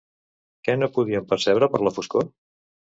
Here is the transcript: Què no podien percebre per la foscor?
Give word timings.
Què 0.67 0.75
no 0.79 0.89
podien 0.97 1.29
percebre 1.35 1.71
per 1.77 1.85
la 1.87 1.95
foscor? 2.01 2.31